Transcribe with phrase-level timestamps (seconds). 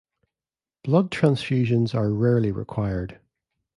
[0.83, 3.19] Blood transfusions are rarely required.